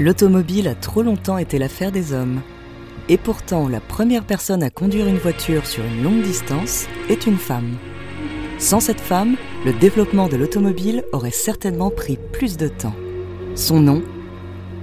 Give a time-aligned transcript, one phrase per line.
[0.00, 2.40] L'automobile a trop longtemps été l'affaire des hommes.
[3.10, 7.36] Et pourtant, la première personne à conduire une voiture sur une longue distance est une
[7.36, 7.76] femme.
[8.58, 9.36] Sans cette femme,
[9.66, 12.96] le développement de l'automobile aurait certainement pris plus de temps.
[13.54, 14.02] Son nom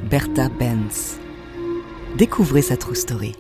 [0.08, 1.18] Bertha Benz.
[2.16, 3.34] Découvrez sa true story.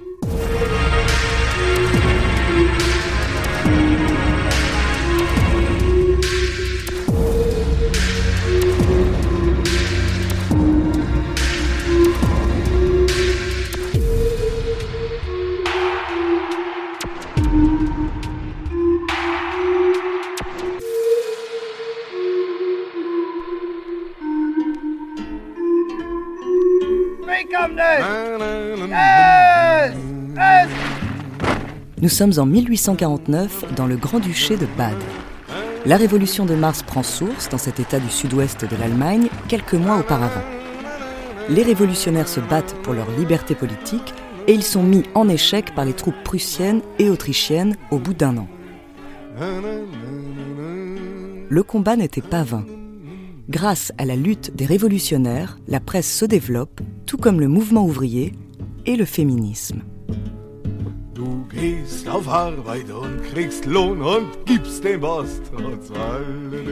[32.02, 34.96] Nous sommes en 1849 dans le Grand-Duché de Bade.
[35.86, 39.98] La révolution de mars prend source dans cet état du sud-ouest de l'Allemagne quelques mois
[39.98, 40.44] auparavant.
[41.49, 44.13] Les révolutionnaires se battent pour leur liberté politique
[44.48, 48.38] et ils sont mis en échec par les troupes prussiennes et autrichiennes au bout d'un
[48.38, 48.48] an.
[51.49, 52.66] Le combat n'était pas vain.
[53.49, 58.34] Grâce à la lutte des révolutionnaires, la presse se développe, tout comme le mouvement ouvrier
[58.85, 59.84] et le féminisme.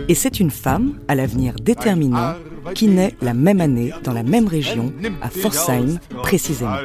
[0.09, 2.33] Et c'est une femme, à l'avenir déterminant,
[2.73, 6.75] qui naît la même année dans la même région, à Forsheim précisément.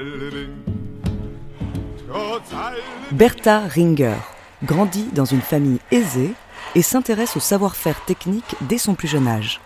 [3.10, 4.14] Bertha Ringer
[4.62, 6.32] grandit dans une famille aisée
[6.75, 9.61] et s'intéresse au savoir-faire technique dès son plus jeune âge.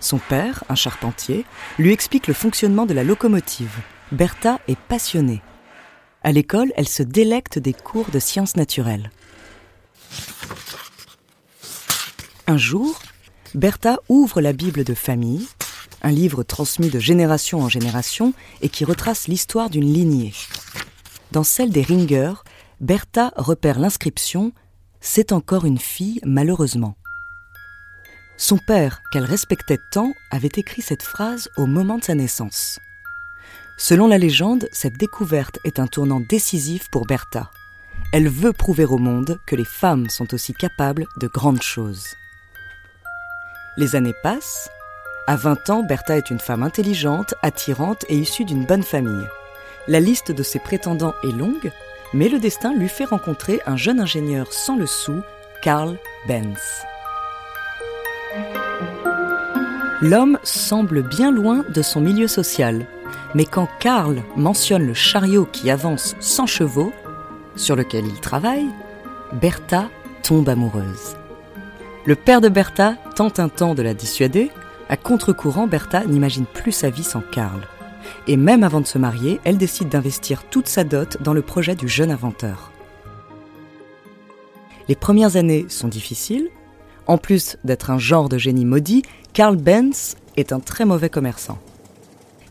[0.00, 1.44] Son père, un charpentier,
[1.78, 3.78] lui explique le fonctionnement de la locomotive.
[4.10, 5.42] Bertha est passionnée.
[6.24, 9.10] À l'école, elle se délecte des cours de sciences naturelles.
[12.46, 13.00] Un jour,
[13.54, 15.46] Bertha ouvre la Bible de famille,
[16.02, 20.34] un livre transmis de génération en génération et qui retrace l'histoire d'une lignée.
[21.30, 22.34] Dans celle des Ringer,
[22.80, 24.52] Bertha repère l'inscription
[25.04, 26.94] C'est encore une fille, malheureusement.
[28.36, 32.78] Son père, qu'elle respectait tant, avait écrit cette phrase au moment de sa naissance.
[33.76, 37.50] Selon la légende, cette découverte est un tournant décisif pour Bertha.
[38.12, 42.06] Elle veut prouver au monde que les femmes sont aussi capables de grandes choses.
[43.76, 44.70] Les années passent.
[45.26, 49.26] À 20 ans, Bertha est une femme intelligente, attirante et issue d'une bonne famille.
[49.88, 51.72] La liste de ses prétendants est longue,
[52.14, 55.20] mais le destin lui fait rencontrer un jeune ingénieur sans le sou,
[55.62, 55.96] Karl
[56.26, 56.84] Benz.
[60.00, 62.86] L'homme semble bien loin de son milieu social,
[63.34, 66.92] mais quand Karl mentionne le chariot qui avance sans chevaux,
[67.56, 68.66] sur lequel il travaille,
[69.32, 69.88] Bertha
[70.22, 71.16] tombe amoureuse.
[72.04, 74.50] Le père de Bertha tente un temps de la dissuader.
[74.88, 77.60] À contre-courant, Bertha n'imagine plus sa vie sans Karl.
[78.26, 81.74] Et même avant de se marier, elle décide d'investir toute sa dot dans le projet
[81.74, 82.70] du jeune inventeur.
[84.88, 86.48] Les premières années sont difficiles.
[87.06, 89.02] En plus d'être un genre de génie maudit,
[89.32, 91.58] Karl Benz est un très mauvais commerçant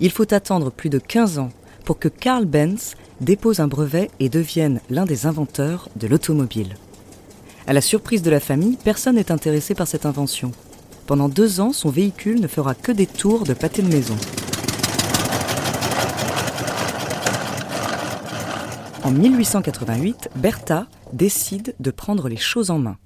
[0.02, 1.52] il faut attendre plus de 15 ans
[1.86, 6.76] pour que Carl Benz dépose un brevet et devienne l'un des inventeurs de l'automobile.
[7.68, 10.52] À la surprise de la famille, personne n'est intéressé par cette invention.
[11.06, 14.16] Pendant deux ans, son véhicule ne fera que des tours de pâté de maison.
[19.12, 22.98] En 1888, Bertha décide de prendre les choses en main.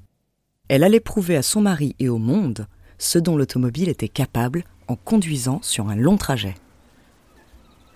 [0.67, 2.67] Elle allait prouver à son mari et au monde
[2.99, 6.53] ce dont l'automobile était capable en conduisant sur un long trajet.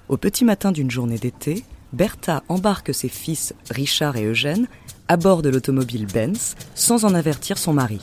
[0.08, 4.68] Au petit matin d'une journée d'été, Bertha embarque ses fils Richard et Eugène
[5.08, 8.00] à bord de l'automobile Benz sans en avertir son mari.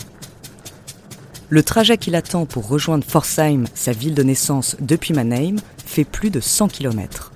[1.48, 6.30] Le trajet qu'il attend pour rejoindre Forsheim, sa ville de naissance depuis Mannheim, fait plus
[6.30, 7.32] de 100 km.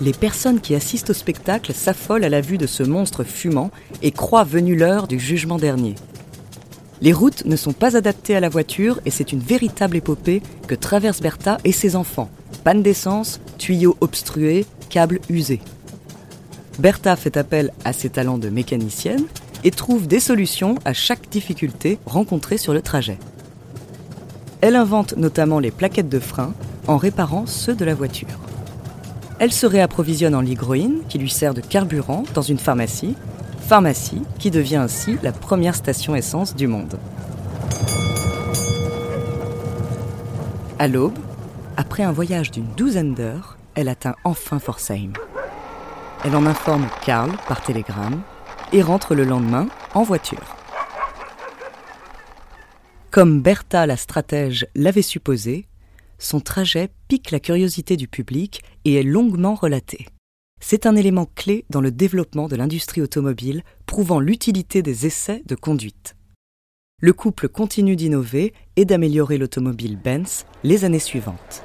[0.00, 3.70] Les personnes qui assistent au spectacle s'affolent à la vue de ce monstre fumant
[4.02, 5.94] et croient venue l'heure du jugement dernier.
[7.02, 10.74] Les routes ne sont pas adaptées à la voiture et c'est une véritable épopée que
[10.74, 12.30] traverse Bertha et ses enfants.
[12.64, 15.60] Panne d'essence, tuyaux obstrués, câbles usés.
[16.78, 19.26] Bertha fait appel à ses talents de mécanicienne
[19.64, 23.18] et trouve des solutions à chaque difficulté rencontrée sur le trajet.
[24.60, 26.54] Elle invente notamment les plaquettes de frein
[26.86, 28.38] en réparant ceux de la voiture.
[29.42, 33.16] Elle se réapprovisionne en ligroïne qui lui sert de carburant dans une pharmacie
[33.58, 36.96] pharmacie qui devient ainsi la première station essence du monde.
[40.78, 41.18] À l'aube,
[41.76, 45.12] après un voyage d'une douzaine d'heures, elle atteint enfin Forsheim.
[46.24, 48.22] Elle en informe Karl par télégramme
[48.72, 50.54] et rentre le lendemain en voiture.
[53.10, 55.66] Comme Bertha la stratège l'avait supposé,
[56.22, 60.06] son trajet pique la curiosité du public et est longuement relaté.
[60.60, 65.56] C'est un élément clé dans le développement de l'industrie automobile, prouvant l'utilité des essais de
[65.56, 66.14] conduite.
[67.00, 71.64] Le couple continue d'innover et d'améliorer l'automobile Benz les années suivantes.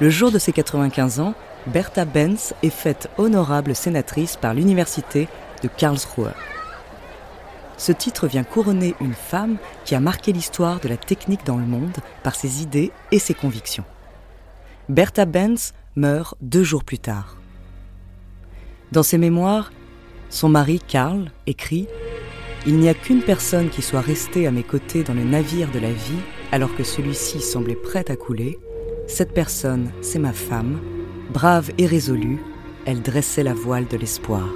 [0.00, 1.34] Le jour de ses 95 ans,
[1.68, 5.28] Bertha Benz est faite honorable sénatrice par l'université
[5.62, 6.34] de Karlsruhe.
[7.76, 11.66] Ce titre vient couronner une femme qui a marqué l'histoire de la technique dans le
[11.66, 13.84] monde par ses idées et ses convictions.
[14.88, 17.36] Bertha Benz meurt deux jours plus tard.
[18.92, 19.72] Dans ses mémoires,
[20.28, 21.88] son mari Karl écrit
[22.66, 25.78] Il n'y a qu'une personne qui soit restée à mes côtés dans le navire de
[25.78, 26.20] la vie
[26.52, 28.58] alors que celui-ci semblait prêt à couler.
[29.08, 30.80] Cette personne, c'est ma femme.
[31.32, 32.40] Brave et résolue,
[32.86, 34.48] elle dressait la voile de l'espoir.